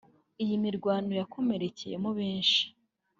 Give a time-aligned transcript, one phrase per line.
[0.43, 2.63] Iyi mirwano yakomerekeyemo benshi